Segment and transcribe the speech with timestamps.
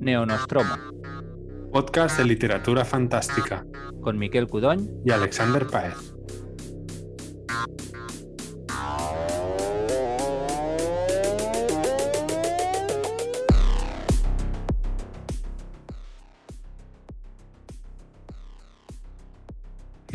[0.00, 0.74] Neonostromo,
[1.72, 3.66] Podcast de literatura fantástica
[4.00, 6.15] con Miquel Cudoñ y Alexander Paez.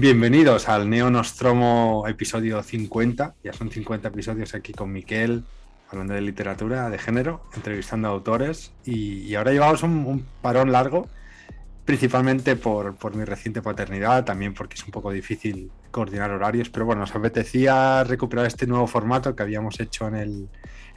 [0.02, 3.36] Bienvenidos al Neo Nostromo episodio 50.
[3.44, 5.44] Ya son 50 episodios aquí con Miquel,
[5.92, 8.72] hablando de literatura, de género, entrevistando autores.
[8.84, 11.08] Y, y ahora llevamos un, un, parón largo,
[11.86, 16.72] principalmente por, por, mi reciente paternidad, también porque es un poco difícil coordinar horarios.
[16.72, 20.50] Pero bueno, nos apetecía recuperar este nuevo formato que habíamos hecho en el,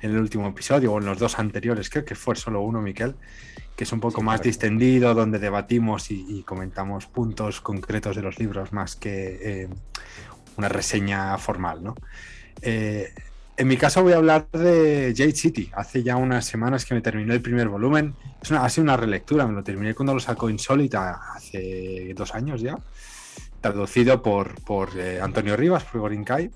[0.05, 3.15] en el último episodio o en los dos anteriores, creo que fue solo uno, Miquel,
[3.75, 4.49] que es un poco sí, más claro.
[4.49, 9.69] distendido, donde debatimos y, y, comentamos puntos concretos de los libros más que eh,
[10.59, 11.95] una reseña formal, ¿no?
[12.61, 13.15] Eh,
[13.57, 15.71] en mi caso voy a hablar de Jade City.
[15.75, 18.15] Hace ya unas semanas que me terminé el primer volumen.
[18.43, 22.35] Es una, ha sido una relectura, me lo terminé cuando lo sacó Insólita hace dos
[22.35, 22.77] años ya,
[23.63, 26.51] traducido por, por eh, Antonio Rivas, por Gorincay.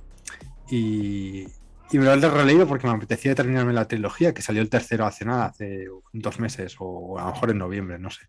[0.70, 1.46] Y,
[1.90, 5.06] y me lo he releído porque me apetecía terminarme la trilogía, que salió el tercero
[5.06, 8.26] hace nada, hace dos meses, o a lo mejor en noviembre, no sé.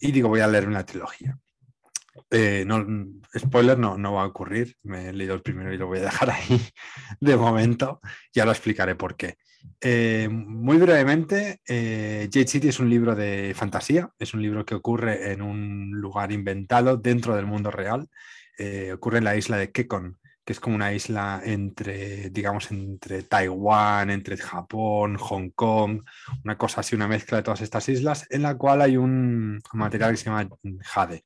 [0.00, 1.38] Y digo, voy a leerme la trilogía.
[2.30, 2.84] Eh, no,
[3.36, 6.02] spoiler no, no va a ocurrir, me he leído el primero y lo voy a
[6.02, 6.60] dejar ahí
[7.20, 8.00] de momento,
[8.32, 9.36] ya lo explicaré por qué.
[9.80, 14.74] Eh, muy brevemente, eh, Jade City es un libro de fantasía, es un libro que
[14.74, 18.08] ocurre en un lugar inventado dentro del mundo real,
[18.92, 24.10] ocurre en la isla de Kekon, que es como una isla entre, digamos, entre Taiwán,
[24.10, 26.02] entre Japón, Hong Kong,
[26.44, 30.10] una cosa así, una mezcla de todas estas islas, en la cual hay un material
[30.10, 30.48] que se llama
[30.82, 31.24] jade.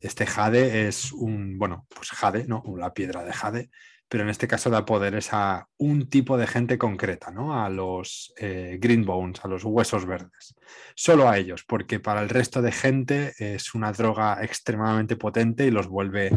[0.00, 2.62] Este jade es un, bueno, pues jade, ¿no?
[2.76, 3.70] La piedra de jade,
[4.08, 7.62] pero en este caso da poderes a un tipo de gente concreta, ¿no?
[7.62, 10.54] A los eh, green bones, a los huesos verdes.
[10.94, 15.70] Solo a ellos, porque para el resto de gente es una droga extremadamente potente y
[15.70, 16.30] los vuelve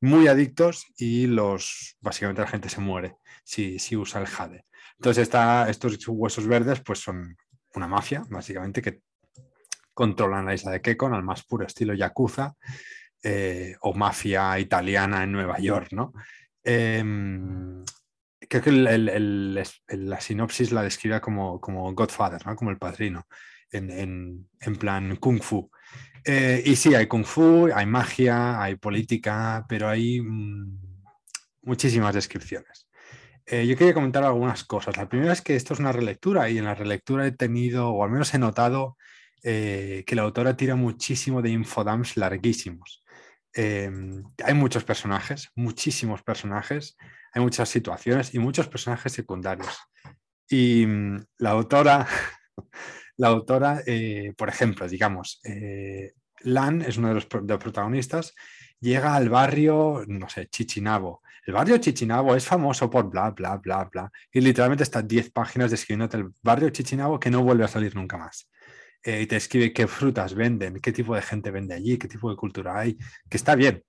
[0.00, 4.64] muy adictos y los, básicamente la gente se muere si, si usa el jade.
[4.96, 7.36] Entonces está, estos huesos verdes pues son
[7.74, 9.00] una mafia, básicamente, que
[9.94, 12.54] controlan la isla de Kekon al más puro estilo Yakuza
[13.22, 16.12] eh, o mafia italiana en Nueva York, ¿no?
[16.62, 17.02] Eh,
[18.48, 22.56] creo que la sinopsis la describe como, como Godfather, ¿no?
[22.56, 23.26] Como el padrino,
[23.70, 25.70] en, en, en plan Kung Fu.
[26.24, 30.78] Eh, y sí, hay Kung Fu, hay magia, hay política, pero hay mmm,
[31.62, 32.88] muchísimas descripciones.
[33.50, 34.96] Eh, yo quería comentar algunas cosas.
[34.96, 38.04] La primera es que esto es una relectura y en la relectura he tenido, o
[38.04, 38.98] al menos he notado,
[39.42, 43.04] eh, que la autora tira muchísimo de infodumps larguísimos.
[43.54, 43.90] Eh,
[44.44, 46.96] hay muchos personajes, muchísimos personajes,
[47.32, 49.78] hay muchas situaciones y muchos personajes secundarios.
[50.50, 52.06] Y mm, la autora,
[53.18, 58.34] la autora eh, por ejemplo, digamos, eh, Lan es uno de los, protagonistas,
[58.80, 61.22] llega al barrio, no sé, Chichinabo.
[61.44, 64.10] El barrio Chichinabo es famoso por bla, bla, bla, bla.
[64.32, 68.18] Y literalmente está 10 páginas describiéndote el barrio Chichinabo que no vuelve a salir nunca
[68.18, 68.48] más
[69.02, 72.30] eh, y te escribe qué frutas venden, qué tipo de gente vende allí, qué tipo
[72.30, 72.96] de cultura hay,
[73.28, 73.82] que está bien,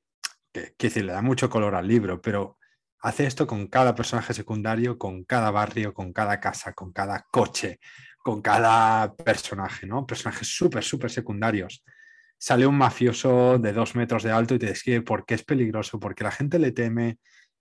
[0.51, 2.57] que, que decir, le da mucho color al libro, pero
[3.01, 7.79] hace esto con cada personaje secundario, con cada barrio, con cada casa, con cada coche,
[8.24, 10.06] con cada personaje, ¿no?
[10.06, 11.84] Personajes súper, súper secundarios.
[12.38, 16.00] Sale un mafioso de dos metros de alto y te describe por qué es peligroso,
[16.00, 17.18] por qué la gente le teme,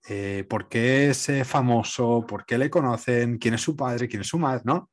[0.07, 4.21] eh, por qué es eh, famoso, por qué le conocen, quién es su padre, quién
[4.21, 4.89] es su madre, ¿no?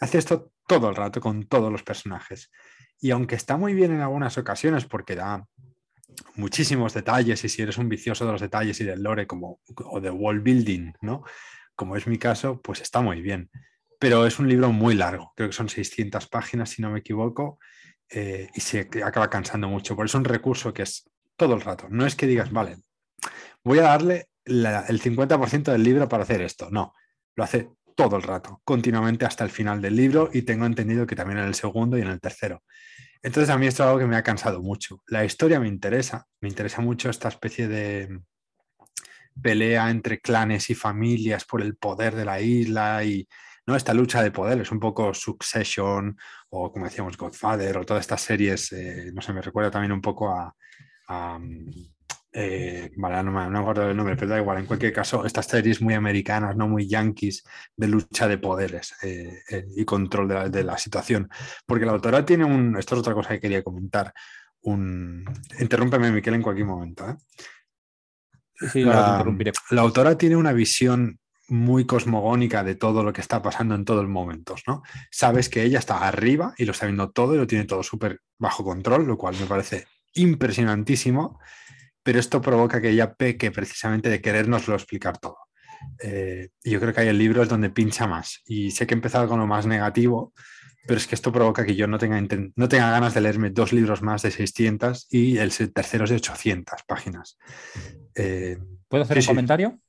[0.00, 2.50] Hace esto todo el rato con todos los personajes.
[3.00, 5.46] Y aunque está muy bien en algunas ocasiones porque da
[6.34, 10.00] muchísimos detalles y si eres un vicioso de los detalles y del lore como, o
[10.00, 11.22] de world building, ¿no?
[11.76, 13.50] Como es mi caso, pues está muy bien.
[13.98, 17.58] Pero es un libro muy largo, creo que son 600 páginas si no me equivoco,
[18.10, 19.96] eh, y se acaba cansando mucho.
[19.96, 21.86] Por eso es un recurso que es todo el rato.
[21.90, 22.78] No es que digas, vale,
[23.64, 26.68] voy a darle el 50% del libro para hacer esto.
[26.70, 26.94] No,
[27.34, 31.16] lo hace todo el rato, continuamente hasta el final del libro y tengo entendido que
[31.16, 32.62] también en el segundo y en el tercero.
[33.22, 35.02] Entonces a mí esto es algo que me ha cansado mucho.
[35.08, 38.20] La historia me interesa, me interesa mucho esta especie de
[39.42, 43.26] pelea entre clanes y familias por el poder de la isla y
[43.68, 46.16] no esta lucha de poder, es un poco Succession
[46.48, 50.00] o como decíamos Godfather o todas estas series, eh, no sé, me recuerda también un
[50.00, 50.56] poco a,
[51.08, 51.38] a
[52.32, 54.58] eh, vale, no me, no acuerdo del nombre, pero da igual.
[54.58, 57.44] En cualquier caso, estas series muy americanas, no muy yankees,
[57.76, 61.28] de lucha de poderes eh, eh, y control de la, de la, situación.
[61.66, 62.76] Porque la autora tiene un.
[62.78, 64.12] Esto es otra cosa que quería comentar.
[64.62, 65.24] Un.
[65.58, 67.16] Interrúmpeme, Miquel, en cualquier momento.
[68.72, 69.24] Sí, la,
[69.70, 71.18] la, autora tiene una visión
[71.48, 74.82] muy cosmogónica de todo lo que está pasando en todos los momentos, ¿no?
[75.10, 78.20] Sabes que ella está arriba y lo está viendo todo y lo tiene todo súper
[78.38, 81.38] bajo control, lo cual me parece impresionantísimo,
[82.02, 85.38] pero esto provoca que ella peque precisamente de querernoslo explicar todo.
[86.02, 88.96] Eh, yo creo que hay el libro es donde pincha más y sé que he
[88.96, 90.32] empezado con lo más negativo,
[90.86, 92.20] pero es que esto provoca que yo no tenga,
[92.56, 96.16] no tenga ganas de leerme dos libros más de 600 y el tercero es de
[96.16, 97.38] 800 páginas.
[98.14, 98.58] Eh,
[98.88, 99.80] ¿Puedo hacer un comentario?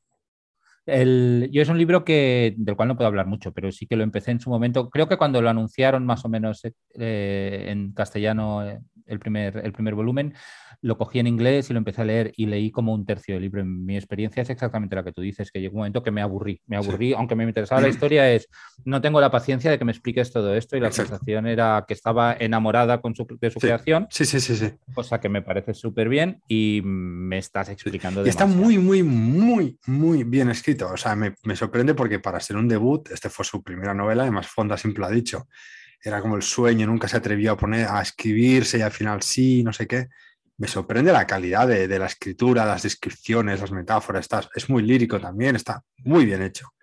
[0.90, 4.04] Yo es un libro que, del cual no puedo hablar mucho, pero sí que lo
[4.04, 4.90] empecé en su momento.
[4.90, 8.64] Creo que cuando lo anunciaron más o menos eh, en castellano
[9.10, 10.34] el, primer, el primer volumen,
[10.82, 13.44] lo cogí en inglés y lo empecé a leer y leí como un tercio del
[13.44, 13.66] libro.
[13.66, 16.62] Mi experiencia es exactamente la que tú dices, que llegó un momento que me aburrí.
[16.68, 18.48] Me aburrí, aunque me interesaba la historia, es
[18.86, 21.94] no tengo la paciencia de que me expliques todo esto y la sensación era que
[21.94, 24.08] estaba enamorada con su, de su creación.
[24.10, 24.72] Sí, sí, sí, sí.
[24.94, 28.26] Cosa que me parece súper bien y me estás explicando.
[28.26, 30.90] Y está muy, muy, muy, muy bien escrito.
[30.92, 34.24] O sea, me, me sorprende porque para ser un debut, este fue su primera novela,
[34.24, 35.48] además Fonda siempre lo ha dicho
[36.04, 39.64] era como el sueño, nunca se atrevió a poner a escribirse y al final sí,
[39.64, 40.08] no sé qué
[40.60, 44.28] me sorprende la calidad de, la escritura, las descripciones, las metáforas.
[44.54, 46.74] es muy lírico también, está muy bien hecho.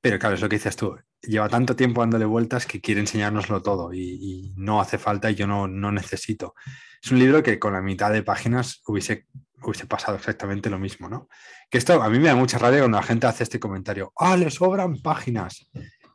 [0.00, 0.96] Pero claro, es lo que dices tú.
[1.20, 5.46] Lleva tanto tiempo dándole vueltas que quiere enseñárnoslo todo y, no hace falta y yo
[5.46, 6.54] no, no, necesito.
[7.02, 9.26] Es un libro que con la mitad de páginas hubiese,
[9.62, 11.28] hubiese pasado exactamente lo mismo, ¿no?
[11.68, 14.14] Que esto a mí me da mucha rabia cuando la gente hace este comentario.
[14.16, 15.70] ¡Ah, le sobran páginas!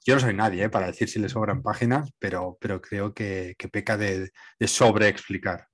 [0.05, 0.69] Yo no soy nadie ¿eh?
[0.69, 5.67] para decir si le sobran páginas, pero, pero creo que, peca de, de sobreexplicar.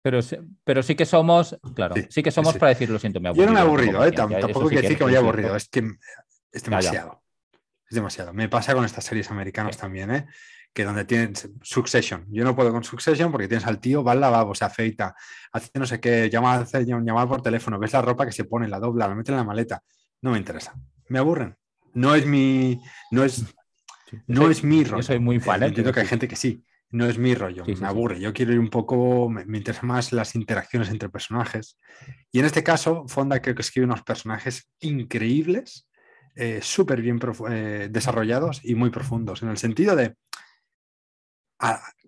[0.00, 0.20] Pero,
[0.64, 3.46] pero sí que somos, claro, sí, que somos para decir lo siento, me aburrido.
[3.46, 4.12] Yo no me he aburrido, ¿eh?
[4.12, 5.86] tampoco quiero decir que me haya aburrido, es que
[6.50, 7.22] es demasiado.
[7.90, 8.32] Es demasiado.
[8.32, 10.26] Me pasa con estas series americanas también, ¿eh?
[10.72, 11.32] Que donde tienen
[11.62, 12.26] Succession.
[12.30, 15.14] Yo no puedo con Succession porque tienes al tío, va al lavabo, se afeita,
[15.52, 18.78] hace no sé qué, llama, llamar por teléfono, ves la ropa que se pone, la
[18.78, 19.82] dobla, la mete en la maleta.
[20.22, 20.74] No me interesa.
[21.08, 21.56] Me aburren.
[21.94, 22.80] No es mi.
[23.10, 23.44] No es,
[24.26, 24.98] no es mi rollo.
[24.98, 25.62] Yo soy muy fan.
[25.62, 25.66] ¿eh?
[25.66, 28.18] Entiendo que hay gente que sí no es mi rollo, me aburre.
[28.20, 31.78] Yo quiero ir un poco, me, me interesan más las interacciones entre personajes.
[32.32, 35.88] Y en este caso, Fonda creo que escribe unos personajes increíbles,
[36.34, 37.20] eh, súper bien
[37.50, 40.14] eh, desarrollados y muy profundos, en el sentido de,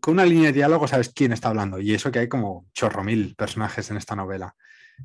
[0.00, 3.04] con una línea de diálogo sabes quién está hablando, y eso que hay como chorro
[3.04, 4.54] mil personajes en esta novela.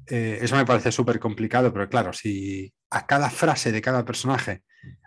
[0.08, 4.64] Eh, eso me parece súper complicado, pero claro, si a cada frase de cada personaje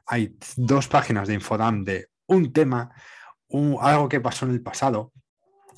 [0.07, 2.91] hay dos páginas de infodam de un tema,
[3.81, 5.13] algo que pasó en el pasado.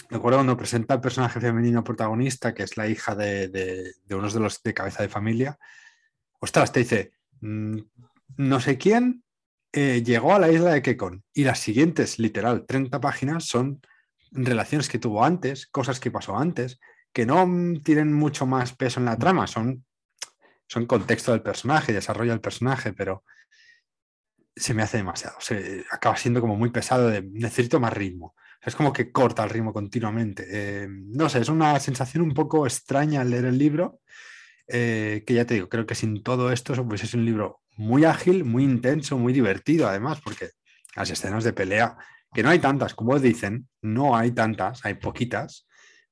[0.08, 4.62] Recuerdo cuando presenta el personaje femenino protagonista, que es la hija de, unos de los
[4.62, 5.58] de cabeza de familia.
[6.40, 7.78] Ostras, te dice, mm,
[8.38, 9.22] no sé quién
[9.72, 11.22] eh, llegó a la isla de Kekon.
[11.32, 13.80] Y las siguientes, literal, 30 páginas son
[14.32, 16.80] relaciones que tuvo antes, cosas que pasó antes,
[17.12, 17.48] que no
[17.82, 19.84] tienen mucho más peso en la trama, son,
[20.66, 23.24] son contexto del personaje, desarrollo del personaje, pero
[24.54, 25.36] se me hace demasiado.
[25.40, 28.34] Se acaba siendo como muy pesado de necesito más ritmo.
[28.62, 30.46] Es como que corta el ritmo continuamente.
[30.48, 34.00] Eh, no sé, es una sensación un poco extraña al leer el libro,
[34.68, 38.04] eh, que ya te digo, creo que sin todo esto pues es un libro muy
[38.04, 40.50] ágil, muy intenso, muy divertido además, porque
[40.94, 41.96] las escenas de pelea,
[42.32, 45.66] que no hay tantas, como dicen, no hay tantas, hay poquitas,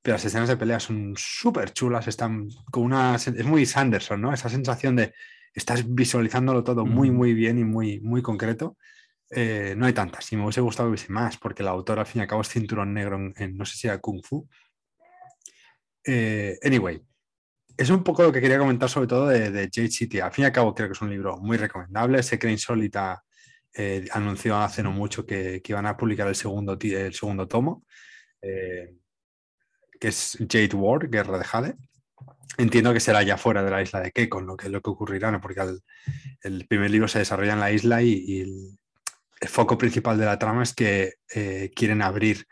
[0.09, 3.13] pero las escenas de pelea son súper chulas, están con una...
[3.13, 4.33] Es muy Sanderson, ¿no?
[4.33, 5.13] Esa sensación de
[5.53, 8.75] estás visualizándolo todo muy, muy bien y muy, muy concreto.
[9.29, 12.07] Eh, no hay tantas y me hubiese gustado que hubiese más porque el autor al
[12.07, 14.49] fin y al cabo es cinturón negro en, no sé si era Kung Fu.
[16.03, 16.99] Eh, anyway,
[17.77, 20.21] es un poco lo que quería comentar sobre todo de, de Jade City.
[20.21, 22.23] Al fin y al cabo creo que es un libro muy recomendable.
[22.23, 23.23] Sé que Insólita
[23.75, 27.85] eh, anunció hace no mucho que, que, iban a publicar el segundo, el segundo tomo,
[29.99, 31.75] que es Jade War, Guerra de Jade.
[32.57, 35.31] Entiendo que será ya fuera de la isla de Kekon lo que, lo que ocurrirá,
[35.31, 35.39] ¿no?
[35.39, 35.61] porque
[36.41, 38.79] el, primer libro se desarrolla en la isla y, el,
[39.47, 42.45] foco principal de la trama es que eh, quieren abrir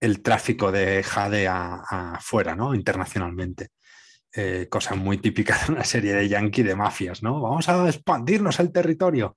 [0.00, 2.74] el tráfico de Jade afuera, ¿no?
[2.74, 3.70] internacionalmente.
[4.34, 7.40] Eh, cosa muy típica de una serie de yankee de mafias, ¿no?
[7.40, 9.36] Vamos a expandirnos el territorio.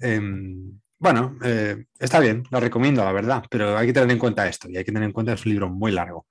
[0.00, 4.48] Em, bueno, eh, está bien, lo recomiendo, la verdad, pero hay que tener en cuenta
[4.48, 6.26] esto y hay que tener en cuenta que es un libro muy largo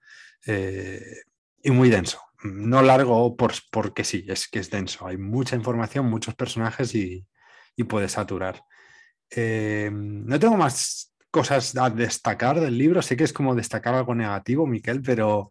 [0.48, 5.07] y muy denso no largo por, porque sí, es que es denso.
[5.07, 7.25] Hay mucha información, muchos personajes y,
[7.89, 8.63] puede saturar.
[9.31, 13.01] Eh, no tengo más cosas a destacar del libro.
[13.01, 15.50] Sé que es como destacar algo negativo, Miquel, pero,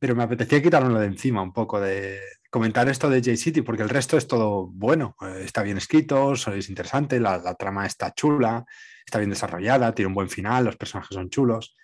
[0.00, 2.18] pero me apetecía quitarlo de encima un poco, de
[2.50, 5.14] comentar esto de J-City, porque el resto es todo bueno.
[5.20, 8.64] Eh, está bien escrito, es interesante, la, la trama está chula,
[9.06, 11.76] está bien desarrollada, tiene un buen final, los personajes son chulos.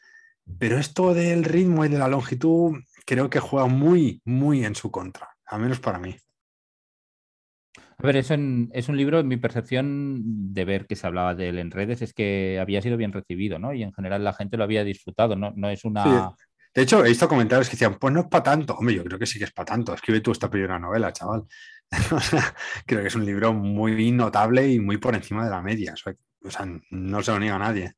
[0.59, 4.91] Pero esto del ritmo y de la longitud creo que juega muy, muy en su
[4.91, 6.17] contra, al menos para mí.
[8.03, 11.35] A ver, es un, es un libro, en mi percepción de ver que se hablaba
[11.35, 13.75] de él en redes, es que había sido bien recibido, ¿no?
[13.75, 15.53] Y en general la gente lo había disfrutado, ¿no?
[15.55, 16.35] No es una...
[16.75, 18.75] De hecho, he visto comentarios que decían, pues no es para tanto.
[18.75, 19.93] Hombre, yo creo que sí que es para tanto.
[19.93, 21.45] Escribe tú esta primera novela, chaval.
[22.87, 25.95] creo que es un libro muy notable y muy por encima de la media.
[26.43, 27.95] O sea, no se lo niega a nadie.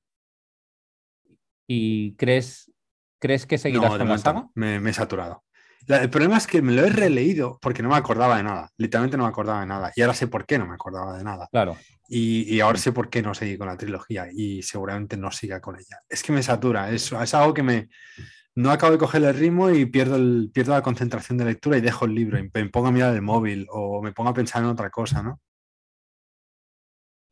[1.74, 2.70] ¿Y crees,
[3.18, 4.48] crees que seguirás con la saga?
[4.54, 5.42] Me, he saturado.
[5.86, 8.68] el problema es que me lo he releído porque no me acordaba de nada.
[8.76, 9.90] Literalmente no me acordaba de nada.
[9.96, 11.48] Y ahora sé por qué no me acordaba de nada.
[11.50, 11.78] Claro.
[12.08, 15.76] Y, ahora sé por qué no seguí con la trilogía y seguramente no siga con
[15.76, 16.00] ella.
[16.10, 16.90] Es que me satura.
[16.90, 17.88] Es, es algo que me,
[18.54, 21.80] no acabo de coger el ritmo y pierdo, el, pierdo la concentración de lectura y
[21.80, 24.62] dejo el libro y me pongo a mirar el móvil o me pongo a pensar
[24.62, 25.40] en otra cosa, ¿no?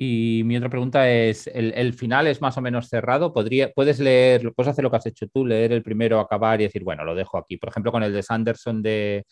[0.03, 3.35] Y mi otra pregunta es, ¿el, final es más o menos cerrado?
[3.35, 6.65] ¿Podría, ¿Puedes leer, puedes hacer lo que has hecho tú, leer el primero, acabar y
[6.65, 7.59] decir, bueno, lo dejo aquí?
[7.59, 9.27] Por ejemplo, con el de Sanderson de...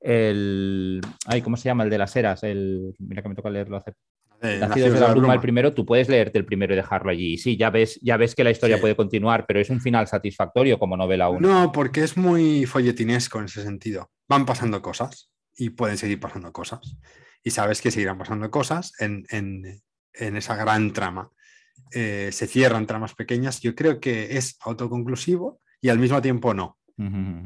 [0.00, 1.84] El, ay, ¿Cómo se llama?
[1.84, 2.42] El de las eras.
[2.42, 3.92] El, mira que me toca leerlo hace
[4.42, 7.38] eh, Nacidos de la, bruma, el primero, tú puedes leerte el primero y dejarlo allí.
[7.38, 10.80] sí, ya ves, ya ves que la historia puede continuar, pero es un final satisfactorio
[10.80, 11.48] como novela 1.
[11.48, 14.10] No, porque es muy folletinesco en ese sentido.
[14.28, 16.96] Van pasando cosas y pueden seguir pasando cosas.
[17.44, 19.24] Y sabes que seguirán pasando cosas en,
[20.18, 21.30] esa gran trama.
[21.92, 23.60] Eh, se cierran tramas pequeñas.
[23.60, 26.78] Yo creo que es autoconclusivo y al mismo tiempo no.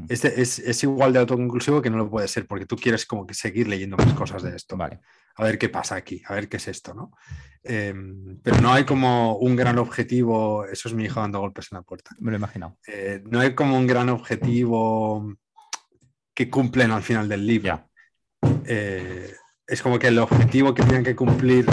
[0.09, 3.35] es, es, igual de autoconclusivo que no lo puede ser, porque tú quieres como que
[3.35, 4.77] seguir leyendo más cosas de esto.
[4.77, 5.01] Vale
[5.37, 7.13] a ver qué pasa aquí, a ver qué es esto, ¿no?
[7.63, 11.77] Em, pero no hay como un gran objetivo, eso es mi hijo dando golpes en
[11.77, 12.11] la puerta.
[12.19, 12.79] Me lo he imaginado.
[12.87, 15.35] Eh, no hay como un gran objetivo
[16.35, 17.89] que cumplen al final del libro.
[18.67, 19.33] Eh,
[19.67, 21.67] es como que el objetivo que tienen que cumplir.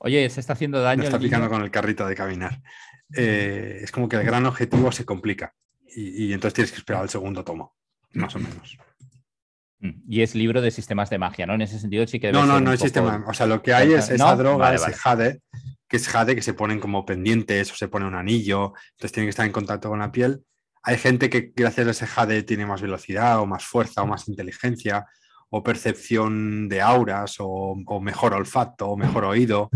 [0.00, 1.04] Oye, se está haciendo daño.
[1.04, 2.60] está picando con el carrito de caminar.
[3.16, 5.52] Eh, es como que el gran objetivo se complica
[5.84, 7.74] y, y entonces tienes que esperar al segundo tomo,
[8.12, 8.78] más o menos.
[9.80, 11.54] Mm, y es libro de sistemas de magia, ¿no?
[11.54, 12.30] En ese sentido sí que...
[12.30, 13.24] no, no, no es sistema.
[13.26, 15.40] O sea, lo que hay es esa droga, ese jade,
[15.88, 19.26] que es jade que se ponen como pendientes o se pone un anillo, entonces tienen
[19.26, 20.44] que estar en contacto con la piel.
[20.84, 24.28] Hay gente que gracias a ese jade tiene más velocidad o más fuerza o más
[24.28, 25.04] inteligencia
[25.50, 29.70] o percepción de auras o, mejor olfato o mejor oído.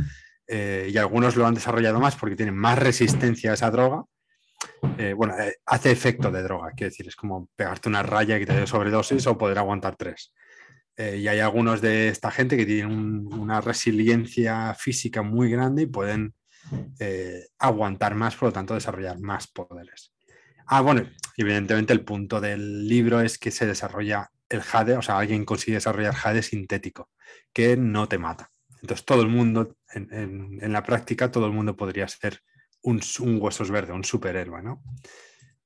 [0.47, 4.05] Eh, y algunos lo han desarrollado más porque tienen más resistencia a esa droga
[4.99, 8.47] eh, bueno, eh, hace efecto de droga, quiero decir, es como pegarte una raya que
[8.47, 10.33] te dé sobredosis o poder aguantar tres.
[10.97, 15.87] Eh, y hay algunos de esta gente que tienen una resiliencia física muy grande y
[15.87, 16.35] pueden
[17.59, 20.15] aguantar más, por lo tanto, desarrollar más poderes.
[20.67, 25.19] Ah, bueno, evidentemente el punto del libro es que se desarrolla el jade, o sea,
[25.19, 27.11] alguien consigue desarrollar jade sintético,
[27.53, 28.51] que no te mata.
[28.83, 32.43] Entonces, todo el mundo, en la práctica, todo el mundo podría ser
[32.85, 33.01] un,
[33.41, 34.83] huesos verde, un superhéroe, ¿no?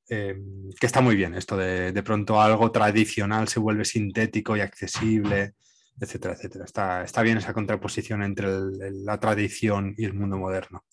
[0.09, 0.37] Eh,
[0.81, 5.55] que está muy bien esto de, de pronto algo tradicional se vuelve sintético y accesible,
[6.01, 6.65] etcétera, etcétera.
[6.65, 8.49] Está, está bien esa contraposición entre
[8.93, 10.85] la tradición y el mundo moderno.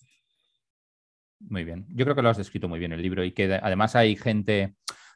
[1.40, 1.86] Muy bien.
[1.90, 4.76] Yo creo que lo has descrito muy bien el libro y que además hay gente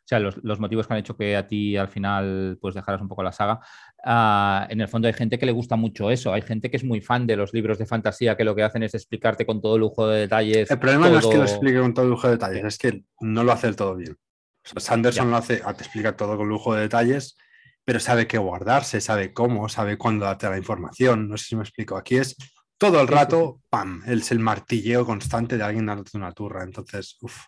[0.09, 3.23] sea, los, motivos que han hecho que a ti al final pues dejaras un poco
[3.23, 3.59] la saga,
[4.03, 6.83] ah, en el fondo hay gente que le gusta mucho eso, hay gente que es
[6.83, 9.77] muy fan de los libros de fantasía que lo que hacen es explicarte con todo
[9.77, 10.71] lujo de detalles.
[10.71, 13.43] El problema no es que lo explique con todo lujo de detalles, es que no
[13.43, 14.17] lo hace del todo bien.
[14.63, 17.37] Sanderson lo hace, te explica todo con lujo de detalles,
[17.85, 21.27] pero sabe qué guardarse, sabe cómo, sabe cuándo darte la información.
[21.27, 21.97] No sé si me explico.
[21.97, 22.35] Aquí es
[22.77, 24.03] todo el rato, ¡pam!
[24.05, 26.63] Es el martilleo constante de alguien dándote una turra.
[26.63, 27.45] Entonces, uff.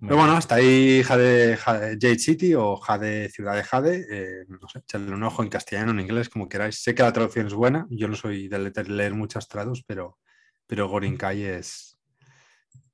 [0.00, 4.06] Pero bueno, hasta ahí Jade, Jade, City o Jade Ciudad de Jade.
[4.10, 6.82] Eh, no sé, echarle un ojo en castellano, en inglés, como queráis.
[6.82, 7.86] Sé que la traducción es buena.
[7.90, 10.18] Yo no soy de leer muchas traducciones, pero,
[10.66, 11.98] pero Gorinkai es,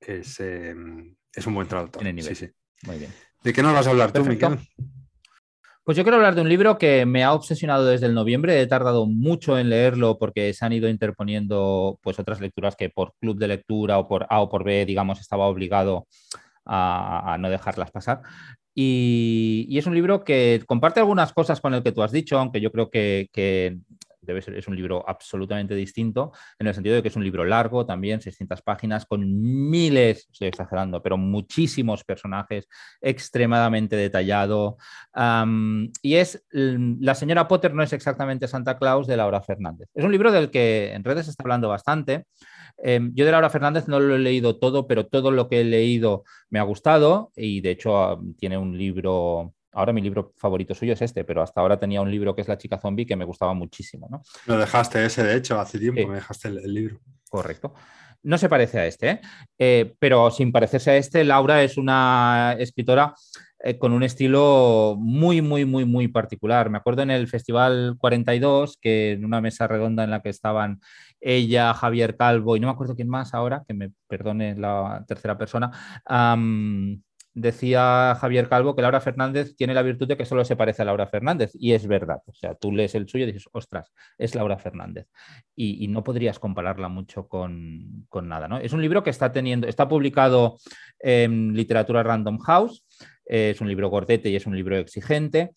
[0.01, 2.03] es, em, es, un buen traductor.
[2.03, 2.49] Sí, sí.
[2.83, 3.13] Muy bien.
[3.41, 4.59] ¿De qué nos vas a hablar tú, Miquel?
[5.87, 8.59] Pues yo quiero hablar de un libro que me ha obsesionado desde el noviembre.
[8.59, 13.13] He tardado mucho en leerlo porque se han ido interponiendo pues, otras lecturas que por
[13.21, 17.91] club de lectura o por A o por B, digamos, estaba obligado a, no dejarlas
[17.91, 18.21] pasar.
[18.79, 22.61] Y, es un libro que comparte algunas cosas con el que tú has dicho, aunque
[22.61, 23.79] yo creo que,
[24.27, 28.21] es un libro absolutamente distinto, en el sentido de que es un libro largo también,
[28.21, 29.23] 600 páginas, con
[29.69, 32.67] miles, estoy exagerando, pero muchísimos personajes,
[33.01, 34.77] extremadamente detallado.
[36.01, 39.89] y es, La señora Potter no es exactamente Santa Claus de Laura Fernández.
[39.93, 42.25] Es un libro del que en redes se está hablando bastante.
[42.77, 45.63] Em, yo de Laura Fernández no lo he leído todo, pero todo lo que he
[45.63, 50.93] leído me ha gustado y de hecho tiene un libro, ahora mi libro favorito suyo
[50.93, 53.25] es este, pero hasta ahora tenía un libro que es La chica zombie que me
[53.25, 54.07] gustaba muchísimo.
[54.09, 54.23] ¿no?
[54.47, 56.99] Lo dejaste ese, de hecho, hace tiempo me dejaste el, libro.
[57.29, 57.73] Correcto.
[58.23, 59.21] No se parece a este, ¿eh?
[59.59, 63.13] Eh, pero sin parecerse a este, Laura es una escritora
[63.59, 66.69] eh, con un estilo muy, muy, muy, muy particular.
[66.71, 70.79] Me acuerdo en el Festival 42, que en una mesa redonda en la que estaban
[71.19, 75.37] ella, Javier Calvo y no me acuerdo quién más ahora, que me perdone la tercera
[75.37, 75.71] persona,
[77.37, 80.85] decía Javier Calvo que Laura Fernández tiene la virtud de que solo se parece a
[80.85, 82.21] Laura Fernández y es verdad.
[82.25, 85.07] O sea, tú lees el suyo y dices, ostras, es Laura Fernández.
[85.55, 88.47] Y, no podrías compararla mucho con, nada.
[88.47, 88.57] ¿no?
[88.57, 90.57] Es un libro que está teniendo, está publicado
[90.99, 92.83] en literatura Random House,
[93.25, 95.51] es un libro gordete y es un libro exigente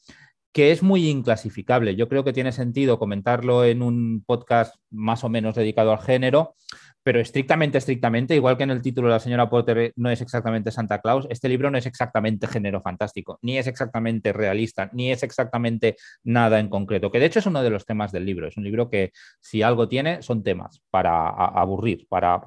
[0.53, 1.97] que es muy inclasificable.
[1.97, 6.57] Yo creo que tiene sentido comentarlo en un podcast más o menos dedicado al género,
[7.02, 11.00] pero estrictamente, estrictamente, igual que en el título la señora Potter no es exactamente Santa
[11.00, 15.97] Claus, este libro no es exactamente género fantástico, ni es exactamente realista, ni es exactamente
[16.25, 18.49] nada en concreto, que de hecho es uno de los temas del libro.
[18.49, 22.40] Es un libro que si algo tiene son temas para aburrir, para,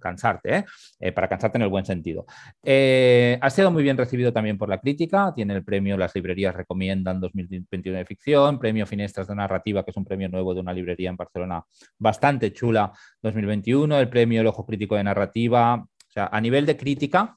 [0.00, 0.64] cansarte, ¿eh?
[1.00, 2.26] Eh, para cansarte en el buen sentido.
[2.62, 6.54] Eh, ha sido muy bien recibido también por la crítica, tiene el premio Las Librerías
[6.54, 10.72] Recomiendan 2021 de Ficción, premio Finestras de Narrativa, que es un premio nuevo de una
[10.72, 11.64] librería en Barcelona
[11.98, 12.92] bastante chula
[13.24, 15.74] 2021 el premio El Ojo Crítico de Narrativa.
[15.74, 17.36] O sea, a nivel de crítica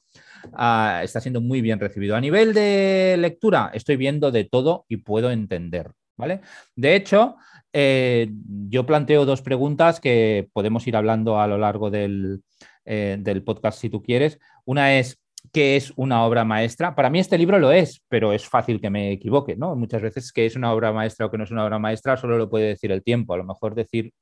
[0.52, 2.14] ah, está siendo muy bien recibido.
[2.14, 5.90] A nivel de lectura, estoy viendo de todo y puedo entender.
[6.16, 6.40] ¿Vale?
[6.74, 7.36] De hecho,
[7.72, 8.28] eh,
[8.68, 12.42] yo planteo dos preguntas que podemos ir hablando a lo largo del,
[12.84, 14.38] eh, del podcast si tú quieres.
[14.64, 15.20] Una es,
[15.52, 16.96] ¿qué es una obra maestra?
[16.96, 19.76] Para mí este libro lo es, pero es fácil que me equivoque, ¿no?
[19.76, 22.36] Muchas veces que es una obra maestra o que no es una obra maestra solo
[22.36, 23.34] lo puede decir el tiempo.
[23.34, 24.12] A lo mejor decir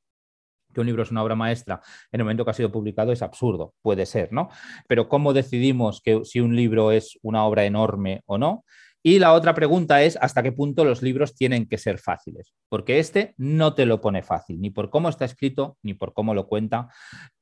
[0.76, 1.80] que un libro es una obra maestra
[2.12, 4.50] en el momento que ha sido publicado es absurdo, puede ser, ¿no?
[4.87, 8.64] Pero ¿cómo decidimos que si un libro es una obra enorme o no?
[9.02, 12.99] Y la otra pregunta es hasta qué punto los libros tienen que ser fáciles, porque
[12.99, 16.47] este no te lo pone fácil, ni por cómo está escrito, ni por cómo lo
[16.47, 16.88] cuenta,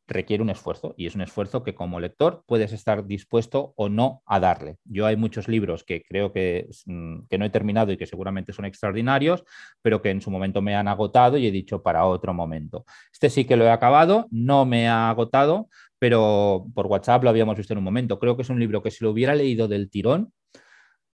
[0.06, 4.22] requiere un esfuerzo y es un esfuerzo que como lector puedes estar dispuesto o no
[4.26, 4.76] a darle.
[4.84, 8.52] Yo hay muchos libros que creo que, mm, que, no he terminado y que seguramente
[8.52, 9.44] son extraordinarios,
[9.82, 12.84] pero que en su momento me han agotado y he dicho para otro momento.
[13.12, 15.68] Este sí que lo he acabado, no me ha agotado,
[15.98, 18.18] pero por WhatsApp lo habíamos visto en un momento.
[18.18, 20.32] Creo que es un libro que si lo hubiera leído del tirón,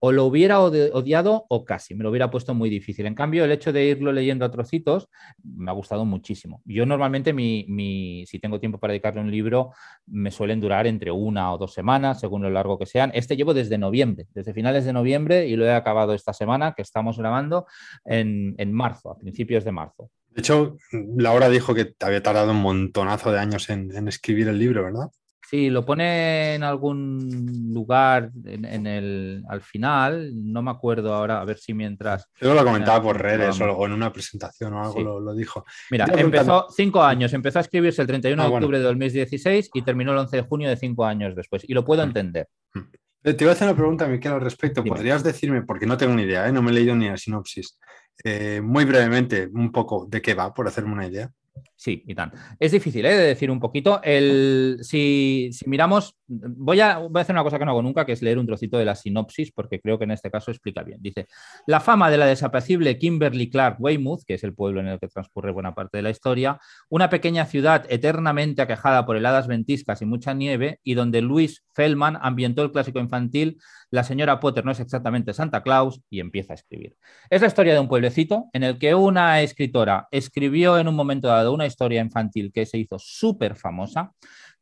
[0.01, 3.07] o lo hubiera odiado o casi, me lo hubiera puesto muy difícil.
[3.07, 5.09] En cambio, el hecho de irlo leyendo a trocitos
[5.43, 6.63] me ha gustado muchísimo.
[6.65, 9.73] Yo normalmente, si tengo tiempo para dedicarle un libro,
[10.07, 13.11] me suelen durar entre una o dos semanas, según lo largo que sean.
[13.15, 16.83] Este llevo desde noviembre, desde finales de noviembre y lo he acabado esta semana que
[16.83, 17.67] estamos grabando
[18.05, 20.11] en, marzo, a principios de marzo.
[20.31, 20.77] De hecho,
[21.17, 25.11] Laura dijo que había tardado un montonazo de años en escribir el libro, ¿verdad?
[25.49, 31.45] Sí, lo pone en algún lugar en, el, al final, no me acuerdo ahora, a
[31.47, 32.29] ver si mientras...
[32.39, 35.65] Yo lo comentaba por redes o en una presentación o algo lo, dijo.
[35.91, 39.81] Mira, empezó cinco años, empezó a escribirse el 31 de ah, octubre de 2016 y
[39.81, 42.09] terminó el 11 de junio de cinco años después, y lo puedo mm.
[42.09, 42.49] entender.
[42.75, 42.81] Mm.
[43.23, 44.85] Te iba a hacer una pregunta, Miquel, al respecto.
[44.85, 46.53] ¿Podrías decirme, porque no tengo ni idea, ¿eh?
[46.53, 47.79] no me he leído ni la sinopsis,
[48.23, 51.31] eh, muy brevemente, un poco de qué va, por hacerme una idea?
[51.79, 52.33] Sí, y tan.
[52.59, 53.15] Es difícil ¿eh?
[53.15, 54.01] de decir un poquito.
[54.03, 58.11] El, si, miramos, voy a, voy a hacer una cosa que no hago nunca, que
[58.11, 61.01] es leer un trocito de la sinopsis, porque creo que en este caso explica bien.
[61.01, 61.29] Dice,
[61.69, 65.07] la fama de la desapacible Kimberly Clark Weymouth, que es el pueblo en el que
[65.07, 70.05] transcurre buena parte de la historia, una pequeña ciudad eternamente aquejada por heladas ventiscas y
[70.05, 73.61] mucha nieve, y donde Louis Feldman ambientó el clásico infantil
[73.91, 76.97] La señora Potter no es exactamente Santa Claus, y empieza a escribir.
[77.31, 81.29] Es la historia de un pueblecito en el que una escritora escribió en un momento
[81.29, 84.13] dado una historia infantil que se hizo súper famosa,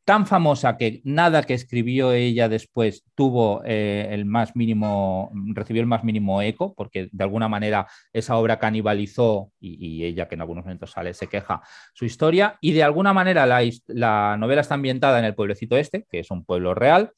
[0.06, 5.88] tan famosa que nada que escribió ella después tuvo eh, el más mínimo, recibió el
[5.88, 10.64] más mínimo eco, porque de alguna manera esa obra canibalizó, y, ella que en algunos
[10.64, 11.60] momentos sale, se queja,
[11.92, 16.06] su historia, y de alguna manera la, la novela está ambientada en el pueblecito este,
[16.08, 17.10] que es un pueblo real,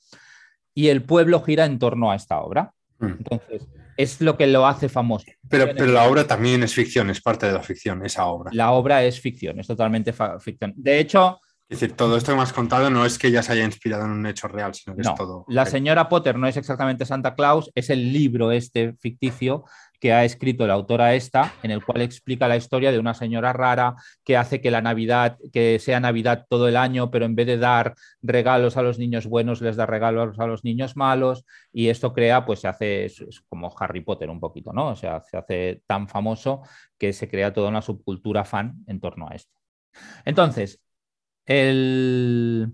[0.75, 2.73] y el pueblo gira en torno a esta obra.
[3.01, 3.07] Mm.
[3.07, 3.69] Entonces,
[3.99, 5.27] es lo que lo hace famoso.
[5.51, 8.51] Pero, pero la obra también es ficción, es parte de la ficción, esa obra.
[8.55, 10.73] La obra es ficción, es totalmente ficción.
[10.77, 11.41] De hecho...
[11.69, 14.07] Es decir, todo esto que me has contado no es que ella se haya inspirado
[14.07, 15.45] en un hecho real, sino que es todo...
[15.49, 19.65] La señora Potter no es exactamente Santa Claus, es el libro este ficticio
[20.01, 23.53] que ha escrito la autora esta, en el cual explica la historia de una señora
[23.53, 27.47] rara que hace que la Navidad, que sea Navidad todo el año, pero en vez
[27.47, 31.89] de dar regalos a los niños buenos, les da regalos a los niños malos, y
[31.89, 34.89] esto crea, pues se hace, es, como Harry Potter un poquito, ¿no?
[34.89, 36.63] O sea, se hace tan famoso
[36.97, 39.59] que se crea toda una subcultura fan en torno a esto.
[40.25, 40.81] Entonces,
[41.47, 42.73] el...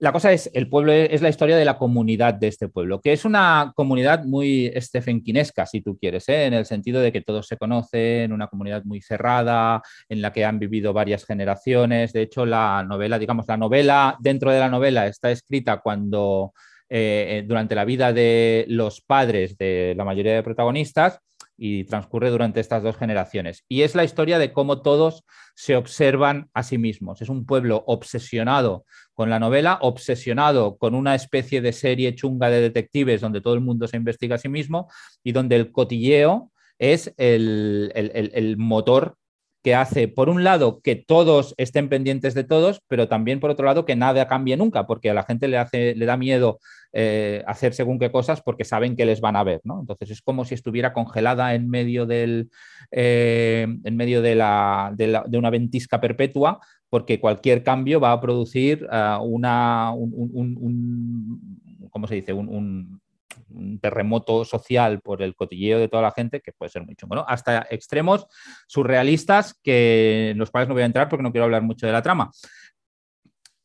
[0.00, 3.12] La cosa es, el pueblo es la historia de la comunidad de este pueblo, que
[3.12, 6.46] es una comunidad muy Stephen Kinesca, si tú quieres, ¿eh?
[6.46, 10.46] en el sentido de que todos se conocen, una comunidad muy cerrada, en la que
[10.46, 12.14] han vivido varias generaciones.
[12.14, 16.54] De hecho, la novela, digamos, la novela dentro de la novela está escrita cuando
[16.88, 21.20] eh, durante la vida de los padres de la mayoría de protagonistas
[21.62, 23.66] y transcurre durante estas dos generaciones.
[23.68, 27.20] Y es la historia de cómo todos se observan a sí mismos.
[27.20, 32.62] Es un pueblo obsesionado con la novela, obsesionado con una especie de serie chunga de
[32.62, 34.88] detectives donde todo el mundo se investiga a sí mismo
[35.22, 39.18] y donde el cotilleo es el, el motor
[39.62, 43.66] que hace, por un lado, que todos estén pendientes de todos, pero también, por otro
[43.66, 46.58] lado, que nada cambie nunca, porque a la gente le, hace, le da miedo
[46.92, 49.60] eh, hacer según qué cosas porque saben que les van a ver.
[49.64, 49.80] ¿no?
[49.80, 52.50] Entonces, es como si estuviera congelada en medio, del,
[52.90, 58.88] eh, en medio de, la, de, una ventisca perpetua, porque cualquier cambio va a producir
[58.90, 62.32] uh, una, un, un, un, ¿cómo se dice?
[62.32, 63.00] un
[63.50, 67.24] un terremoto social por el cotilleo de toda la gente, que puede ser muy chungo,
[67.28, 68.26] Hasta extremos
[68.66, 71.92] surrealistas que, en los cuales no voy a entrar porque no quiero hablar mucho de
[71.92, 72.30] la trama.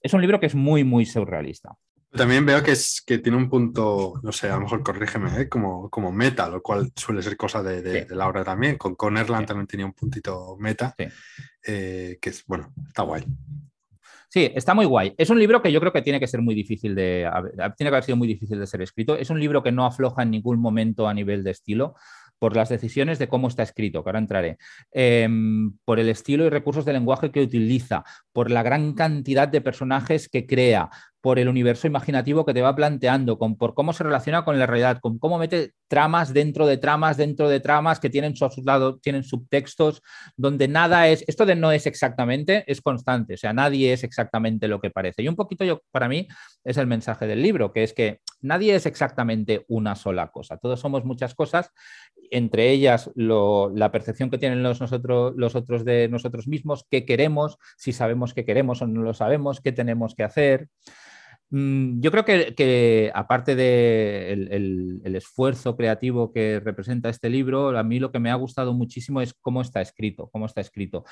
[0.01, 1.75] Es un libro que es muy, muy surrealista.
[2.11, 5.49] También veo que, es, que tiene un punto, no sé, a lo mejor corrígeme, ¿eh?
[5.49, 8.77] como, como meta, lo cual suele ser cosa de, de, Laura también.
[8.77, 10.95] Con Connerland también tenía un puntito meta,
[11.61, 13.25] eh, que es, bueno, está guay.
[14.35, 15.13] Sí, está muy guay.
[15.17, 17.25] Es un libro que yo creo que tiene que ser muy difícil de.
[17.77, 19.15] Tiene que haber sido muy difícil de ser escrito.
[19.15, 21.95] Es un libro que no afloja en ningún momento a nivel de estilo
[22.37, 24.57] por las decisiones de cómo está escrito, que ahora entraré,
[24.91, 29.61] em, por el estilo y recursos de lenguaje que utiliza, por la gran cantidad de
[29.61, 30.89] personajes que crea,
[31.25, 34.67] por el universo imaginativo que te va planteando, con, por cómo se relaciona con la
[34.67, 38.99] realidad, con cómo mete tramas dentro de tramas, dentro de tramas que tienen su lado,
[38.99, 40.03] tienen subtextos,
[40.37, 44.67] donde nada es, esto de no es exactamente, es constante, o sea, nadie es exactamente
[44.67, 45.23] lo que parece.
[45.23, 46.27] Y un poquito yo, para mí,
[46.63, 50.79] es el mensaje del libro, que es que nadie es exactamente una sola cosa, todos
[50.79, 51.71] somos muchas cosas,
[52.29, 57.57] entre ellas la percepción que tienen los, nosotros, los otros de nosotros mismos, qué queremos,
[57.77, 60.69] si sabemos qué queremos o no lo sabemos, qué tenemos que hacer.
[61.57, 64.55] Mm, yo creo que, aparte del de
[65.05, 69.21] el, esfuerzo creativo que representa este libro, a mí lo que me ha gustado muchísimo
[69.21, 71.05] es cómo está escrito, cómo está escrito.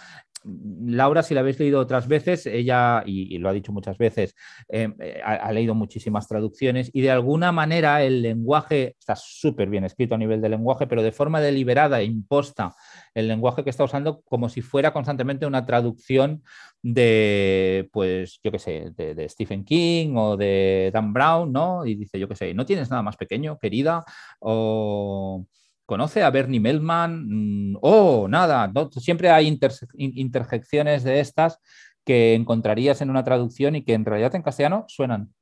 [0.86, 4.36] Laura, si la habéis leído otras veces, ella, y, lo ha dicho muchas veces,
[4.67, 9.86] eh, eh, ha, leído muchísimas traducciones y de alguna manera el lenguaje está súper bien
[9.86, 12.75] escrito a nivel de lenguaje, pero de forma deliberada e imposta
[13.13, 16.43] el lenguaje que está usando como si fuera constantemente una traducción
[16.82, 21.86] de, pues, yo qué sé, de, Stephen King o de Dan Brown, ¿no?
[21.86, 24.04] Y dice, yo qué sé, no tienes nada más pequeño, querida,
[24.39, 25.45] o
[25.86, 29.60] conoce a Bernie Melman, mm, oh, nada, siempre hay
[29.93, 31.60] interjecciones de estas
[32.06, 35.34] que encontrarías en una traducción y que en realidad en castellano suenan.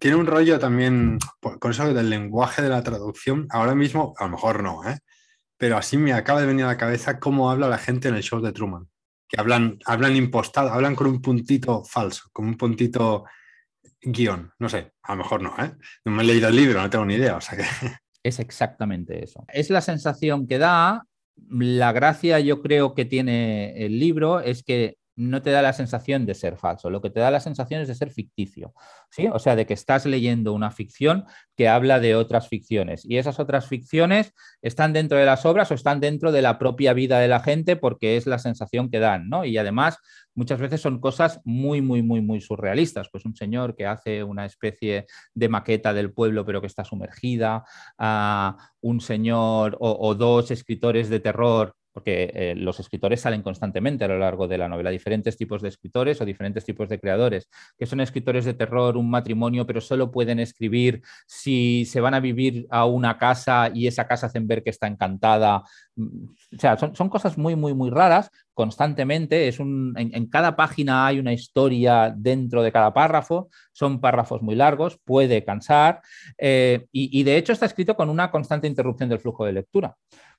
[0.00, 3.46] tiene un rollo también con eso del lenguaje de la traducción.
[3.50, 4.98] Ahora mismo, a lo mejor no, ¿eh?
[5.58, 8.22] Pero así me acaba de venir a la cabeza cómo habla la gente en el
[8.22, 8.88] show de Truman.
[9.28, 13.24] Que hablan, hablan impostado, hablan con un puntito falso, con un puntito
[14.00, 14.52] guion.
[14.58, 15.72] No sé, a lo mejor no, ¿eh?
[16.04, 17.36] No me he leído el libro, no tengo ni idea.
[17.36, 17.64] O sea que...
[18.22, 19.44] Es exactamente eso.
[19.48, 21.04] Es la sensación que da.
[21.50, 26.26] La gracia, yo creo que tiene el libro es que no te da la sensación
[26.26, 28.72] de ser falso, lo que te da la sensación es de ser ficticio,
[29.10, 29.26] ¿sí?
[29.32, 31.24] O sea, de que estás leyendo una ficción
[31.56, 35.74] que habla de otras ficciones y esas otras ficciones están dentro de las obras o
[35.74, 39.28] están dentro de la propia vida de la gente porque es la sensación que dan,
[39.28, 39.44] ¿no?
[39.44, 39.98] Y además
[40.34, 44.46] muchas veces son cosas muy, muy, muy, muy surrealistas, pues un señor que hace una
[44.46, 47.64] especie de maqueta del pueblo pero que está sumergida,
[47.98, 54.08] a un señor o dos escritores de terror porque eh, los escritores salen constantemente a
[54.08, 57.86] lo largo de la novela, diferentes tipos de escritores o diferentes tipos de creadores, que
[57.86, 62.66] son escritores de terror, un matrimonio, pero solo pueden escribir si se van a vivir
[62.70, 65.62] a una casa y esa casa hacen ver que está encantada.
[65.96, 66.24] Mm,
[66.56, 69.48] o sea, son, cosas muy, muy, muy raras constantemente.
[69.48, 74.54] Es un, en, cada página hay una historia dentro de cada párrafo, son párrafos muy
[74.54, 76.00] largos, puede cansar
[76.38, 79.96] eh, y de hecho está escrito con una constante interrupción del flujo de lectura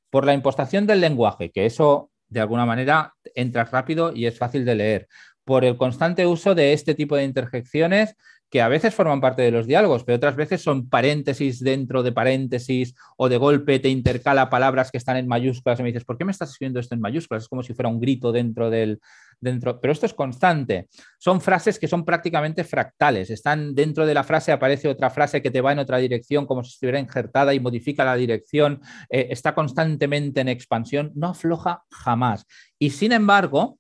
[0.09, 4.65] por la impostación del lenguaje, que eso de alguna manera entra rápido y es fácil
[4.65, 5.07] de leer,
[5.43, 8.15] por el constante uso de este tipo de interjecciones
[8.49, 12.12] que a veces forman parte de los diálogos, pero otras veces son paréntesis dentro de
[12.12, 16.17] paréntesis o de golpe te intercala palabras que están en mayúsculas y me dices, ¿por
[16.17, 17.43] qué me estás escribiendo esto en mayúsculas?
[17.43, 18.99] Es como si fuera un grito dentro del...
[19.41, 20.89] Dentro, pero esto es constante.
[21.17, 23.29] Son frases que son prácticamente fractales.
[23.29, 26.62] Están dentro de la frase, aparece otra frase que te va en otra dirección, como
[26.62, 28.81] si estuviera injertada y modifica la dirección.
[29.09, 32.45] Eh, está constantemente en expansión, no afloja jamás.
[32.77, 33.78] Y sin embargo,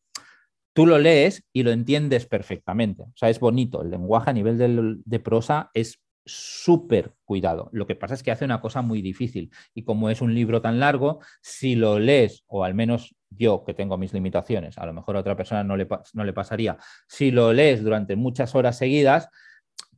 [0.79, 3.03] tú lo lees y lo entiendes perfectamente.
[3.03, 3.81] O sea, es bonito.
[3.81, 7.67] El lenguaje a nivel de, prosa es súper cuidado.
[7.73, 10.61] Lo que pasa es que hace una cosa muy difícil y como es un libro
[10.61, 14.93] tan largo, si lo lees, o al menos yo que tengo mis limitaciones, a lo
[14.93, 16.77] mejor a otra persona no le, no le pasaría,
[17.09, 19.27] si lo lees durante muchas horas seguidas,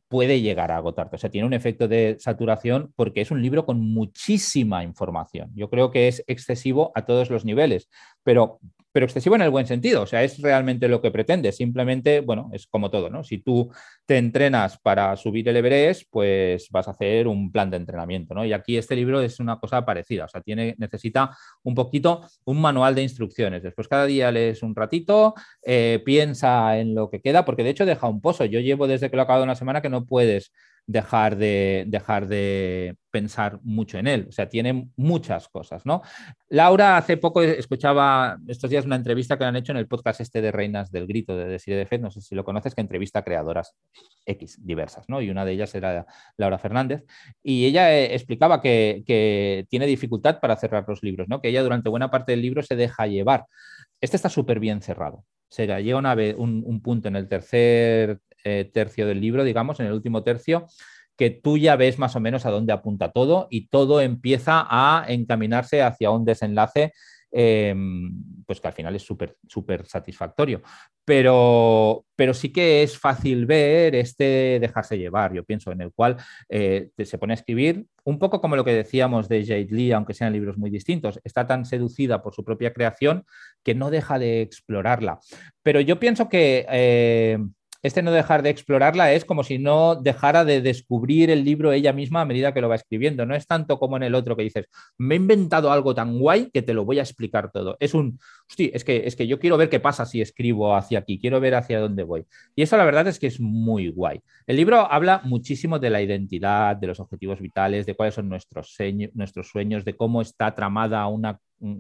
[0.08, 1.16] puede llegar a agotarte.
[1.16, 5.52] O sea, tiene un efecto de saturación porque es un libro con muchísima información.
[5.54, 7.88] Yo creo que es excesivo a todos los niveles,
[8.24, 8.60] pero
[8.92, 12.50] pero excesivo en el buen sentido, o sea, es realmente lo que pretende, simplemente, bueno,
[12.54, 13.24] es como todo, ¿no?
[13.24, 13.72] Si tú
[14.06, 18.46] te entrenas para subir el Everest, pues vas a hacer un plan de entrenamiento, ¿no?
[18.46, 22.60] Y aquí este libro es una cosa parecida, o sea, tiene, necesita un poquito un
[22.60, 23.64] manual de instrucciones.
[23.64, 27.86] Después cada día lees un ratito, eh, piensa en lo que queda, porque de hecho
[27.86, 28.46] deja un pozo.
[28.46, 30.52] Yo llevo desde que lo he acabado una semana que no puedes
[30.88, 34.26] dejar de, dejar de pensar mucho en él.
[34.30, 36.02] O sea, tiene muchas cosas, ¿no?
[36.50, 40.22] Laura hace poco escuchaba estos días una entrevista que le han hecho en el podcast
[40.22, 42.82] este de Reinas del Grito de Desire de Fe, no sé si lo conoces, que
[42.82, 43.76] entrevista a creadoras
[44.26, 45.22] X diversas, ¿no?
[45.22, 46.06] Y una de ellas era
[46.38, 47.04] Laura Fernández.
[47.44, 49.04] Y ella eh, explicaba que,
[49.70, 51.42] tiene dificultad para cerrar los libros, ¿no?
[51.42, 53.46] Que ella durante buena parte del libro se deja llevar.
[54.00, 55.26] Este está súper bien cerrado.
[55.50, 59.88] Se llega una vez, un punto en el tercer eh, tercio del libro, digamos, en
[59.88, 60.68] el último tercio,
[61.22, 65.06] que tú ya ves más o menos a dónde apunta todo y todo empieza a
[65.08, 66.94] encaminarse hacia un desenlace
[67.32, 68.12] em,
[68.46, 70.62] pues que al final es súper súper satisfactorio.
[71.06, 76.18] Pero, pero sí que es fácil ver este dejarse llevar, yo pienso, en el cual
[76.50, 80.14] eh, se pone a escribir, un poco como lo que decíamos de Jade Lee, aunque
[80.14, 83.26] sean libros muy distintos, está tan seducida por su propia creación
[83.64, 85.20] que no deja de explorarla.
[85.62, 86.66] Pero yo pienso que...
[86.70, 87.38] Eh,
[87.84, 91.94] este no dejar de explorarla es como si no dejara de descubrir el libro ella
[91.94, 93.26] misma a medida que lo va escribiendo.
[93.26, 94.68] No es tanto como en el otro que dices,
[94.98, 97.78] me he inventado algo tan guay que te lo voy a explicar todo.
[97.80, 101.00] Es un, sí, es que, es que yo quiero ver qué pasa si escribo hacia
[101.00, 102.26] aquí, quiero ver hacia dónde voy.
[102.56, 104.22] Y eso la verdad es que es muy guay.
[104.46, 108.72] El libro habla muchísimo de la identidad, de los objetivos vitales, de cuáles son nuestros
[109.52, 111.40] sueños, de cómo está tramada una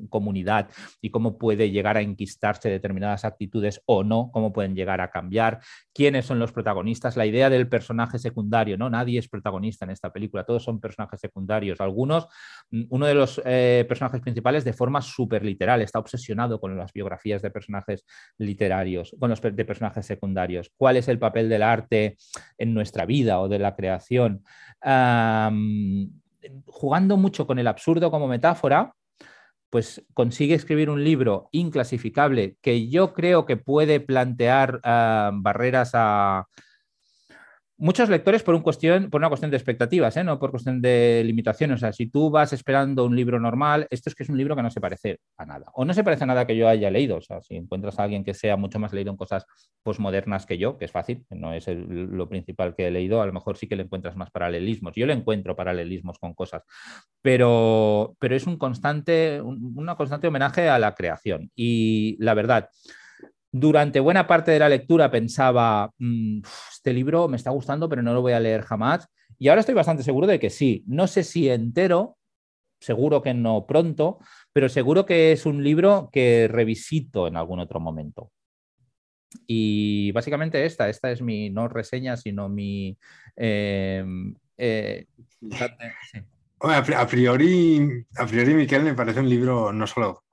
[0.10, 0.70] comunidad
[1.02, 5.60] y cómo puede llegar a enquistarse determinadas actitudes o no, cómo pueden llegar a cambiar,
[5.94, 8.90] quiénes son los protagonistas, la idea del personaje secundario, ¿no?
[8.90, 11.82] Nadie es protagonista en esta película, todos son personajes secundarios.
[11.82, 12.28] Algunos,
[12.72, 16.94] mm, uno de los eh, personajes principales de forma súper literal, está obsesionado con las
[16.94, 18.06] biografías de personajes
[18.38, 20.72] literarios, con los de personajes secundarios.
[20.78, 22.18] ¿Cuál es el papel del arte
[22.58, 24.44] en nuestra vida o de la creación?
[26.66, 28.94] jugando mucho con el absurdo como metáfora,
[29.72, 36.48] pues consigue escribir un libro inclasificable que yo creo que puede plantear ah, barreras a,
[37.82, 40.24] muchos lectores por, un por una cuestión de expectativas, ¿eh?
[40.24, 41.76] no por cuestión de limitaciones.
[41.76, 44.56] O sea, si tú vas esperando un libro normal, esto es que es un libro
[44.56, 45.66] que no se parece a nada.
[45.74, 47.18] O no se parece a nada que yo haya leído.
[47.18, 49.48] O sea, si encuentras a alguien que sea mucho más leído en cosas
[49.82, 53.34] posmodernas que yo, que es fácil, no es lo principal que he leído, a lo
[53.34, 54.94] mejor sí que le encuentras más paralelismos.
[54.96, 56.64] Yo le encuentro paralelismos con cosas,
[57.22, 61.50] pero, pero es un constante, una constante homenaje a la creación.
[61.56, 62.70] Y la verdad,
[63.52, 68.14] durante buena parte de la lectura pensaba, mm, este libro me está gustando, pero no
[68.14, 69.08] lo voy a leer jamás.
[69.38, 70.84] Y ahora estoy bastante seguro de que sí.
[70.88, 72.18] No sé si entero,
[72.80, 74.20] seguro que no pronto,
[74.54, 78.32] pero seguro que es un libro que revisito en algún otro momento.
[79.48, 82.98] Y básicamente esta, esta es mi no reseña, sino mi...
[83.36, 85.08] Em, eh,
[86.62, 90.24] a priori, a priori, Miquel, me parece un libro no solo,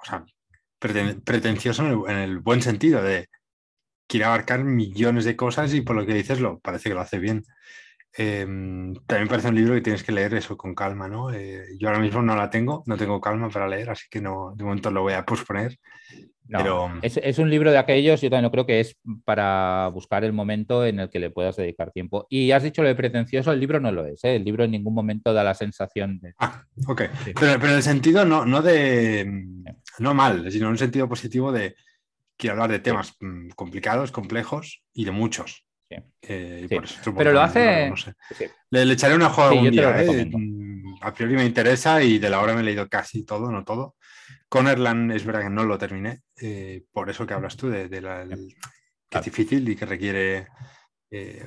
[0.79, 3.29] pretencioso en el, buen sentido de
[4.07, 7.19] quiere abarcar millones de cosas y por lo que dices lo parece que lo hace
[7.19, 7.45] bien.
[8.13, 11.33] Em, también parece un libro que tienes que leer eso con calma, ¿no?
[11.33, 14.55] Eh, yo ahora mismo no la tengo, no tengo calma para leer, así que no,
[14.57, 15.79] de momento lo voy a posponer.
[16.49, 16.91] Pero...
[17.03, 20.85] es, un libro de aquellos, yo también lo creo que es para buscar el momento
[20.85, 22.27] en el que le puedas dedicar tiempo.
[22.29, 24.37] Y has dicho lo de pretencioso, el libro no lo es, ¿eh?
[24.37, 26.35] el libro en ningún momento da la sensación de...
[26.39, 29.47] Ah, ok, pero, pero, en el sentido no, no de...
[29.99, 31.75] No mal, sino en un sentido positivo de...
[32.37, 35.65] Quiero hablar de temas mm, complicados, complejos y de muchos.
[36.23, 36.69] Eh,
[37.17, 37.93] pero lo hace.
[38.71, 40.03] Le, echaré una juega un día.
[40.03, 40.31] ¿eh?
[40.31, 43.65] Mm, a priori me interesa y de la hora me he leído casi todo, no
[43.65, 43.97] todo.
[44.49, 48.27] Connerland es verdad que no lo terminé, eh, por eso que hablas tú de, la,
[49.09, 50.47] que es difícil y que requiere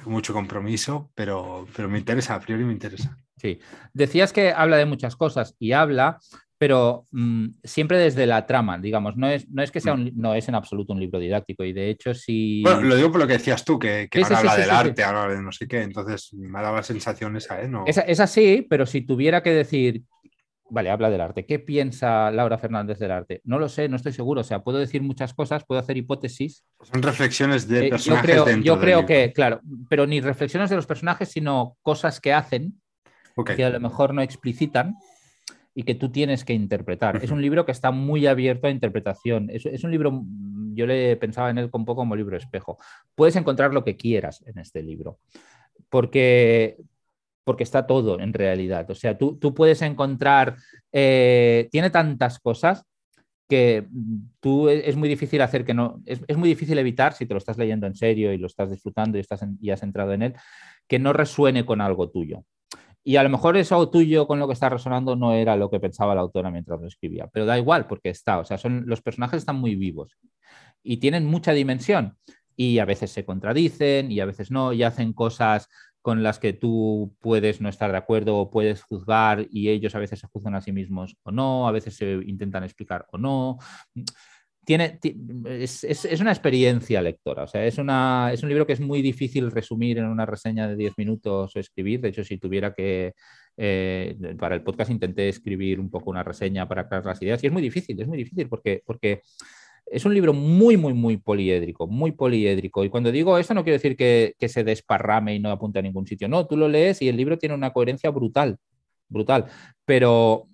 [0.06, 3.16] mucho compromiso, pero, pero me interesa, a priori me interesa.
[3.38, 3.60] Sí,
[3.94, 6.20] decías que habla de muchas cosas y habla,
[6.62, 10.36] pero mm, siempre desde la trama, digamos, no es, no es que sea un, no
[10.36, 12.62] es en absoluto un libro didáctico y de hecho si...
[12.62, 15.42] Bueno, lo digo por lo que decías tú, que, que habla del arte, habla de
[15.42, 17.68] no sé qué, entonces me ha dado la sensación esa, ¿eh?
[17.68, 17.84] No...
[17.88, 20.04] Es, es, así, pero si tuviera que decir,
[20.72, 23.42] vale, habla del arte, ¿qué piensa Laura Fernández del arte?
[23.44, 26.64] No lo sé, no estoy seguro, o sea, puedo decir muchas cosas, puedo hacer hipótesis.
[26.82, 28.36] Son reflexiones de personajes.
[28.36, 32.34] yo creo, yo creo que, claro, pero ni reflexiones de los personajes, sino cosas que
[32.34, 32.82] hacen,
[33.56, 34.96] que a lo mejor no explicitan
[35.74, 37.18] y que tú tienes que interpretar.
[37.24, 39.50] Es un libro que está muy abierto a interpretación.
[39.50, 40.24] Es, un libro,
[40.74, 42.78] yo le pensaba en él un poco como libro espejo.
[43.16, 45.20] Puedes encontrar lo que quieras en este libro,
[45.90, 46.78] porque,
[47.44, 48.90] porque está todo en realidad.
[48.90, 50.58] O sea, tú, tú puedes encontrar,
[50.92, 52.86] eh, tiene tantas cosas
[53.52, 53.86] que
[54.40, 57.38] tú e, es muy difícil hacer que no, es, muy difícil evitar, si te lo
[57.38, 60.36] estás leyendo en serio y lo estás disfrutando y, estás y has entrado en él,
[60.88, 62.46] que no resuene con algo tuyo.
[63.04, 65.82] Y a lo mejor eso tuyo con lo que está resonando no era lo que
[65.82, 69.02] pensaba la autora mientras lo escribía, pero da igual porque está, o sea, son, los
[69.02, 70.18] personajes están muy vivos
[70.82, 72.16] y tienen mucha dimensión
[72.56, 75.68] y a veces se contradicen y a veces no y hacen cosas
[76.02, 80.00] con las que tú puedes no estar de acuerdo o puedes juzgar y ellos a
[80.00, 83.60] veces se juzgan a sí mismos o no, a veces se intentan explicar o no.
[84.64, 85.00] Tiene,
[85.46, 89.52] es, una experiencia lectora, o sea, es, una, es un libro que es muy difícil
[89.52, 92.00] resumir en una reseña de 10 minutos o escribir.
[92.02, 93.14] De hecho, si tuviera que,
[93.58, 97.48] eh, para el podcast intenté escribir un poco una reseña para aclarar las ideas y
[97.48, 99.22] es muy difícil, es muy difícil porque, porque
[99.86, 102.84] es un libro muy, muy, muy poliédrico, muy poliédrico.
[102.84, 106.08] Y cuando digo esto no quiero decir que, se desparrame y no apunte a ningún
[106.08, 106.28] sitio.
[106.28, 108.58] No, tú lo lees y el libro tiene una coherencia brutal,
[109.10, 109.46] brutal.
[109.86, 110.48] Pero,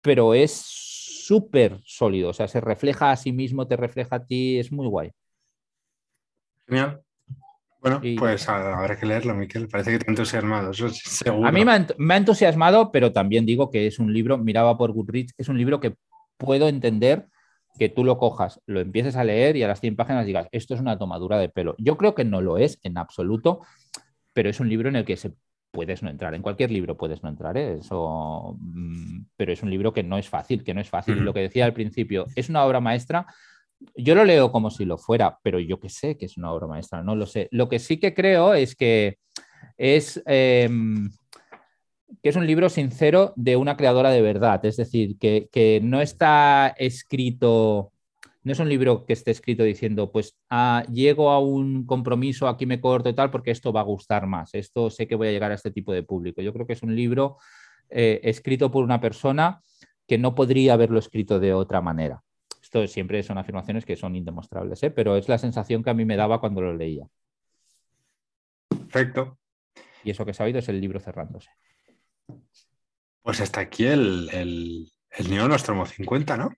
[0.00, 4.58] pero es súper sólido, o sea, se refleja a sí mismo, te refleja a ti,
[4.58, 5.10] es muy guay.
[6.66, 7.02] Genial.
[7.80, 9.68] Bueno, pues habrá que leerlo, Miquel.
[9.68, 11.46] Parece que te ha entusiasmado, eso seguro.
[11.46, 14.76] A mí me ha, me ha, entusiasmado, pero también digo que es un libro, miraba
[14.76, 15.94] por Goodreads, es un libro que
[16.38, 17.28] puedo entender
[17.78, 20.74] que tú lo cojas, lo empieces a leer y a las 100 páginas digas, esto
[20.74, 21.74] es una tomadura de pelo.
[21.78, 23.60] Yo creo que no lo es en absoluto,
[24.32, 25.32] pero es un libro en el que se
[25.70, 26.34] puedes no entrar.
[26.34, 27.78] En cualquier libro puedes no entrar, ¿eh?
[27.80, 31.16] Eso, mm, pero es un libro que no es fácil, que no es fácil.
[31.18, 33.26] Y lo que decía al principio, es una obra maestra.
[33.94, 36.66] Yo lo leo como si lo fuera, pero yo que sé que es una obra
[36.66, 37.48] maestra, no lo sé.
[37.52, 39.18] Lo que sí que creo es que
[39.76, 40.22] es...
[40.26, 41.10] Em,
[42.22, 46.74] que es un libro sincero de una creadora de verdad, es decir, que, no está
[46.78, 47.92] escrito,
[48.42, 52.66] no es un libro que esté escrito diciendo, pues ah, llego a un compromiso, aquí
[52.66, 55.32] me corto y tal, porque esto va a gustar más, esto sé que voy a
[55.32, 56.42] llegar a este tipo de público.
[56.42, 57.36] Yo creo que es un libro
[57.90, 59.62] eh, escrito por una persona
[60.06, 62.22] que no podría haberlo escrito de otra manera.
[62.62, 64.90] Esto siempre son afirmaciones que son indemostrables, ¿eh?
[64.90, 67.06] pero es la sensación que a mí me daba cuando lo leía.
[68.68, 69.38] Perfecto.
[70.04, 71.50] Y eso que he sabido es el libro cerrándose.
[73.22, 76.50] Pues hasta aquí el, el, el Neonostromo 50, ¿no?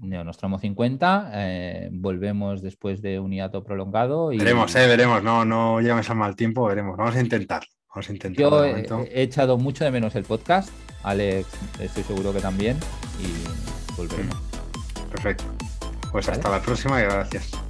[0.00, 4.32] Neonostromo 50, eh, volvemos después de un hiato prolongado.
[4.32, 4.38] Y...
[4.38, 7.64] Veremos, eh, veremos, no, no llevamos a mal tiempo, veremos, vamos a intentar.
[7.88, 10.70] Vamos a intentar Yo he, echado mucho de menos el podcast,
[11.04, 11.46] Alex
[11.80, 12.76] estoy seguro que también,
[13.20, 14.36] y volveremos.
[15.10, 15.44] Perfecto.
[16.10, 17.63] Pues hasta la próxima y gracias.